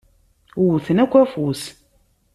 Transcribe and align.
Wwten 0.63 0.97
akk 1.03 1.13
afus. 1.21 1.63